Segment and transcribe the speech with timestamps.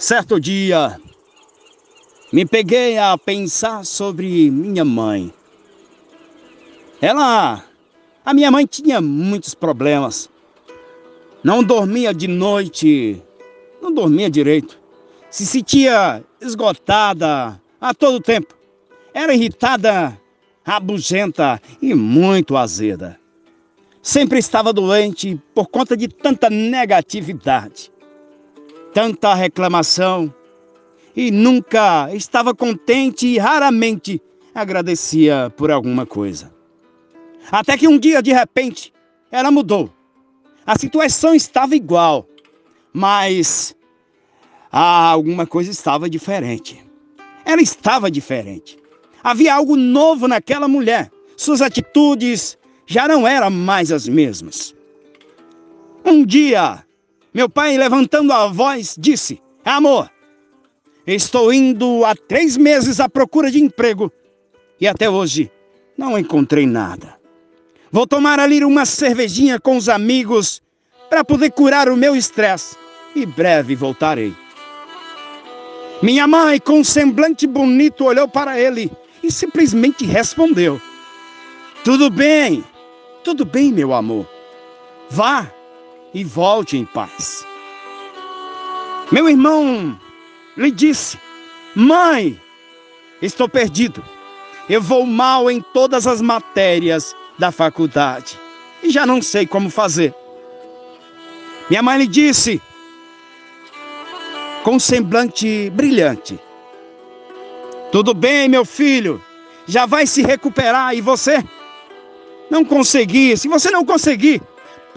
[0.00, 0.96] Certo dia,
[2.32, 5.34] me peguei a pensar sobre minha mãe.
[7.00, 7.64] Ela,
[8.24, 10.30] a minha mãe tinha muitos problemas.
[11.42, 13.20] Não dormia de noite,
[13.82, 14.78] não dormia direito.
[15.30, 18.54] Se sentia esgotada a todo tempo.
[19.12, 20.16] Era irritada,
[20.62, 23.18] rabugenta e muito azeda.
[24.00, 27.90] Sempre estava doente por conta de tanta negatividade
[28.92, 30.32] tanta reclamação
[31.14, 34.22] e nunca estava contente e raramente
[34.54, 36.52] agradecia por alguma coisa.
[37.50, 38.92] Até que um dia, de repente,
[39.30, 39.90] ela mudou.
[40.66, 42.28] A situação estava igual,
[42.92, 43.74] mas
[44.70, 46.84] ah, alguma coisa estava diferente.
[47.44, 48.78] Ela estava diferente.
[49.22, 51.10] Havia algo novo naquela mulher.
[51.36, 54.74] Suas atitudes já não eram mais as mesmas.
[56.04, 56.84] Um dia,
[57.38, 60.10] meu pai, levantando a voz, disse: Amor,
[61.06, 64.10] estou indo há três meses à procura de emprego
[64.80, 65.48] e até hoje
[65.96, 67.16] não encontrei nada.
[67.92, 70.60] Vou tomar ali uma cervejinha com os amigos
[71.08, 72.76] para poder curar o meu estresse
[73.14, 74.34] e breve voltarei.
[76.02, 78.90] Minha mãe, com um semblante bonito, olhou para ele
[79.22, 80.82] e simplesmente respondeu:
[81.84, 82.64] Tudo bem,
[83.22, 84.28] tudo bem, meu amor.
[85.08, 85.48] Vá,
[86.12, 87.46] e volte em paz.
[89.10, 89.98] Meu irmão
[90.56, 91.18] lhe disse:
[91.74, 92.40] Mãe,
[93.22, 94.04] estou perdido.
[94.68, 98.38] Eu vou mal em todas as matérias da faculdade
[98.82, 100.14] e já não sei como fazer.
[101.70, 102.60] Minha mãe lhe disse,
[104.62, 106.38] com um semblante brilhante:
[107.90, 109.22] Tudo bem, meu filho,
[109.66, 111.44] já vai se recuperar e você?
[112.50, 114.42] Não conseguir, se você não conseguir,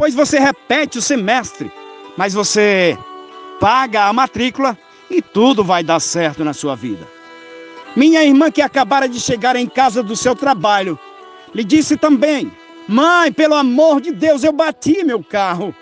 [0.00, 1.70] depois você repete o semestre,
[2.16, 2.96] mas você
[3.60, 4.78] paga a matrícula
[5.10, 7.06] e tudo vai dar certo na sua vida.
[7.94, 10.98] Minha irmã, que acabara de chegar em casa do seu trabalho,
[11.54, 12.50] lhe disse também:
[12.88, 15.74] Mãe, pelo amor de Deus, eu bati meu carro.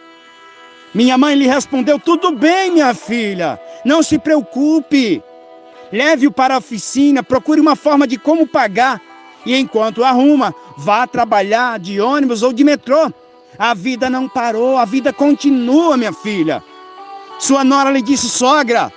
[0.92, 5.22] Minha mãe lhe respondeu: Tudo bem, minha filha, não se preocupe.
[5.92, 9.00] Leve-o para a oficina, procure uma forma de como pagar.
[9.46, 13.12] E enquanto arruma, vá trabalhar de ônibus ou de metrô.
[13.56, 16.62] A vida não parou, a vida continua, minha filha.
[17.38, 18.92] Sua nora lhe disse: sogra,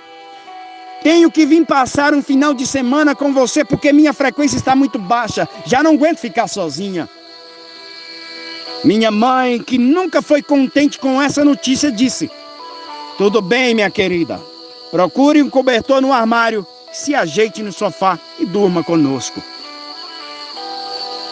[1.02, 4.98] tenho que vir passar um final de semana com você porque minha frequência está muito
[4.98, 5.48] baixa.
[5.64, 7.08] Já não aguento ficar sozinha.
[8.84, 12.30] Minha mãe, que nunca foi contente com essa notícia, disse:
[13.16, 14.40] Tudo bem, minha querida.
[14.90, 19.42] Procure um cobertor no armário, se ajeite no sofá e durma conosco.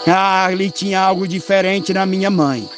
[0.07, 2.69] Ah, ali tinha algo diferente na minha mãe.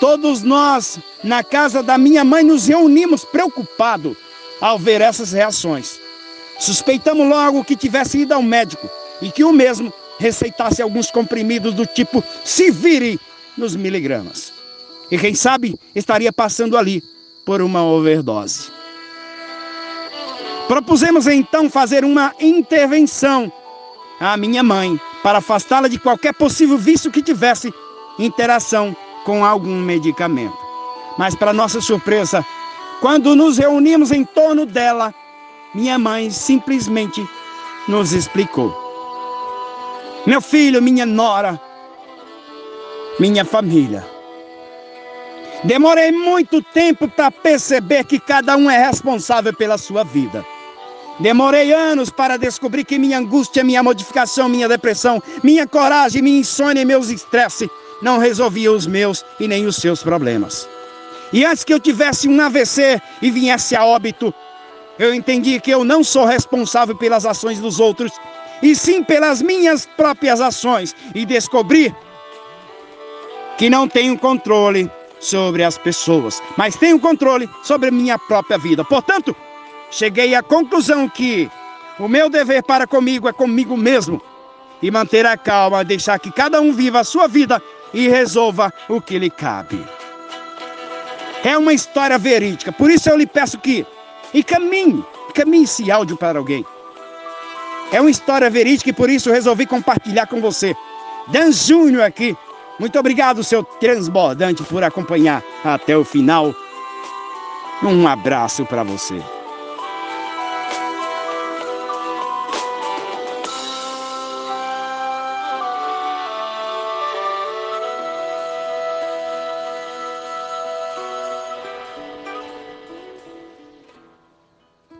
[0.00, 4.16] Todos nós, na casa da minha mãe, nos reunimos preocupados
[4.58, 6.00] ao ver essas reações.
[6.58, 8.88] Suspeitamos logo que tivesse ido ao médico
[9.20, 13.20] e que o mesmo receitasse alguns comprimidos do tipo se vire
[13.56, 14.52] nos miligramas.
[15.10, 17.02] E quem sabe estaria passando ali
[17.44, 18.70] por uma overdose.
[20.66, 23.52] Propusemos então fazer uma intervenção
[24.18, 27.72] à minha mãe para afastá-la de qualquer possível vício que tivesse
[28.18, 30.56] interação com algum medicamento.
[31.18, 32.44] Mas, para nossa surpresa,
[33.00, 35.14] quando nos reunimos em torno dela,
[35.74, 37.26] minha mãe simplesmente
[37.88, 38.74] nos explicou:
[40.26, 41.60] Meu filho, minha nora,
[43.18, 44.04] minha família.
[45.64, 50.44] Demorei muito tempo para perceber que cada um é responsável pela sua vida.
[51.18, 56.80] Demorei anos para descobrir que minha angústia, minha modificação, minha depressão, minha coragem, minha insônia
[56.80, 57.68] e meus estresses
[58.02, 60.68] não resolvia os meus e nem os seus problemas.
[61.32, 64.34] E antes que eu tivesse um AVC e viesse a óbito,
[64.98, 68.12] eu entendi que eu não sou responsável pelas ações dos outros,
[68.62, 71.94] e sim pelas minhas próprias ações, e descobri
[73.56, 78.84] que não tenho controle sobre as pessoas, mas tenho controle sobre a minha própria vida.
[78.84, 79.34] Portanto,
[79.90, 81.50] cheguei à conclusão que
[81.98, 84.20] o meu dever para comigo é comigo mesmo
[84.82, 87.62] e manter a calma, deixar que cada um viva a sua vida
[87.92, 89.84] e resolva o que lhe cabe.
[91.44, 93.86] É uma história verídica, por isso eu lhe peço que
[94.34, 96.64] encaminhe, encaminhe esse áudio para alguém.
[97.92, 100.74] É uma história verídica e por isso resolvi compartilhar com você.
[101.28, 102.36] Dan Júnior aqui.
[102.78, 106.54] Muito obrigado, seu transbordante, por acompanhar até o final.
[107.82, 109.20] Um abraço para você.